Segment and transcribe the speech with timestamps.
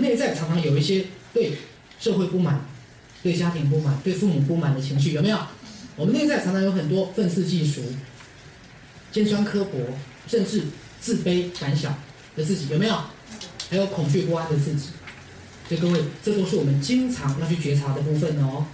[0.00, 1.52] 内在常常有一些对
[1.98, 2.64] 社会不满、
[3.22, 5.38] 对家庭不满、对父母不满的情绪，有没有？
[5.96, 7.82] 我们内在常常有很多愤世嫉俗、
[9.10, 9.78] 尖酸刻薄，
[10.26, 10.62] 甚至
[11.00, 11.92] 自卑胆小
[12.36, 12.96] 的自己，有没有？
[13.70, 14.90] 还有恐惧不安的自己。
[15.68, 18.64] 所以各位，这都是我们经常要去觉察的部分哦。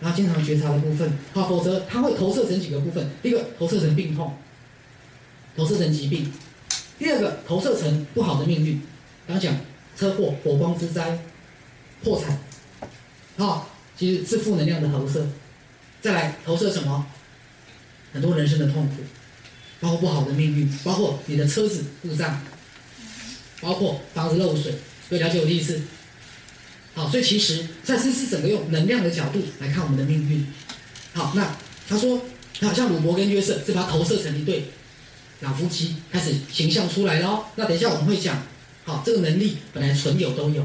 [0.00, 3.08] 然后经常觉察的部分，好，否则它会投射成几个部分。
[3.22, 4.36] 第一个，投射成病痛，
[5.56, 6.26] 投射成疾病；
[6.98, 8.80] 第二个，投射成不好的命运。
[9.26, 9.56] 刚讲
[9.98, 11.18] 车祸、火光之灾、
[12.02, 12.38] 破产，
[13.36, 15.26] 好，其实是负能量的投射。
[16.02, 17.06] 再来投射什么？
[18.12, 18.96] 很多人生的痛苦，
[19.80, 22.40] 包括不好的命运，包括你的车子故障，
[23.60, 24.72] 包括房子漏水。
[25.10, 25.82] 各位了解我的意思？
[26.94, 30.46] 好，所以其实赛斯是整个用能量的角度来看我们的命运。
[31.12, 31.56] 好，那
[31.88, 32.20] 他说，
[32.60, 34.66] 好像鲁伯跟约瑟是把它投射成一对
[35.40, 37.46] 老夫妻，开始形象出来了。
[37.56, 38.42] 那等一下我们会讲，
[38.84, 40.64] 好，这个能力本来存有都有，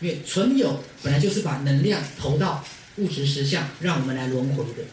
[0.00, 2.64] 因为存有本来就是把能量投到
[2.96, 4.84] 物质实相，让我们来轮回的。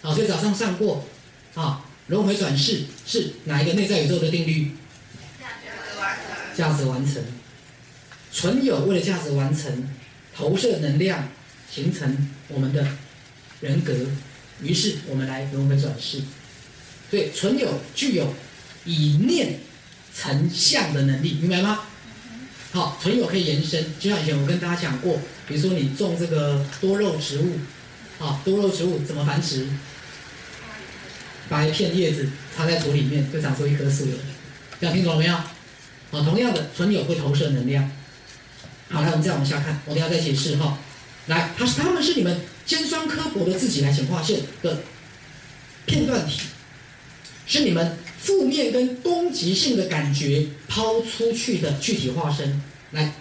[0.00, 1.06] 好，所以早上上过，
[1.54, 4.72] 啊，轮回转世是哪一个内在宇宙的定律？
[6.56, 7.22] 价值完成。
[8.30, 9.88] 存有为了价值完成，
[10.34, 11.28] 投射能量，
[11.70, 12.86] 形成我们的
[13.60, 13.92] 人格，
[14.62, 16.20] 于是我们来轮回转世。
[17.10, 18.34] 所以纯有具有
[18.84, 19.58] 以念
[20.16, 21.80] 成像的能力，明白吗？
[22.72, 27.58] 好，存有可以延伸，就像以前我跟大家讲过，比如说你种这个多肉植物，
[28.18, 29.68] 啊，多肉植物怎么繁殖？
[31.48, 34.18] 把一片叶子插在土里面，就长出一棵树了。
[34.80, 35.34] 这样听懂了没有？
[36.10, 37.90] 好，同样的，存有会投射能量。
[38.88, 40.78] 好，来我们再往下看，我等下再解释哈。
[41.26, 44.82] 来，他是他们是你们尖酸刻薄的自己来显化线的
[45.86, 46.40] 片段体，
[47.46, 52.58] 是你们负面跟攻击性的感觉抛出去的具体化身。
[52.92, 53.12] 来，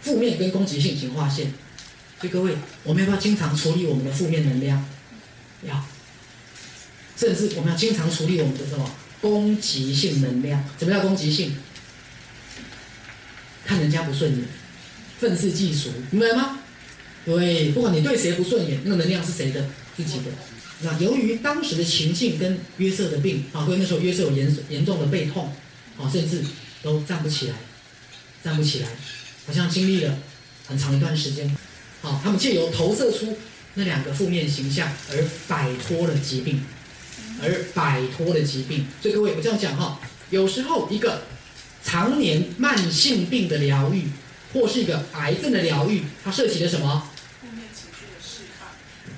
[0.00, 1.52] 负面跟攻击性显化线。
[2.20, 2.54] 所以各位，
[2.84, 4.88] 我们要不要经常处理我们的负面能量？
[5.66, 5.84] 要。
[7.16, 8.88] 甚至我们要经常处理我们的什么
[9.20, 10.64] 攻击性能量？
[10.78, 11.56] 什么叫攻击性？
[13.64, 14.44] 看人家不顺眼。
[15.18, 16.60] 愤世嫉俗，明白吗？
[17.24, 19.68] 对，不管你对谁不顺眼，那个能量是谁的？
[19.96, 20.24] 自己的。
[20.84, 25.52] 那由于当时的情境跟约瑟的病，啊，因为那时候约瑟有严严重的背痛，
[25.98, 26.42] 啊，甚至
[26.82, 27.54] 都站不起来，
[28.42, 28.88] 站不起来，
[29.46, 30.18] 好像经历了
[30.66, 31.56] 很长一段时间。
[32.02, 33.36] 好，他们借由投射出
[33.74, 36.62] 那两个负面形象而摆脱了疾病，
[37.42, 38.86] 而摆脱了疾病。
[39.00, 41.22] 所以各位，我这样讲哈，有时候一个
[41.82, 44.04] 常年慢性病的疗愈。
[44.52, 47.10] 或是一个癌症的疗愈，它涉及了什么？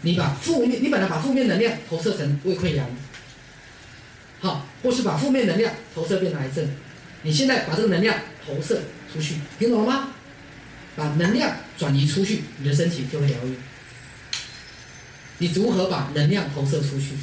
[0.07, 2.87] 你把负面，你本来把负面能量投射成胃溃疡，
[4.39, 6.65] 好，或是把负面能量投射变成癌症，
[7.23, 10.13] 你现在把这个能量投射出去，听懂了吗？
[10.95, 13.57] 把能量转移出去，你的身体就会疗愈。
[15.39, 17.17] 你如何把能量投射出去？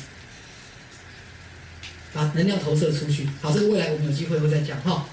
[2.11, 5.07] 把能量投射出去，好，这个未来我们有机会会再讲哈。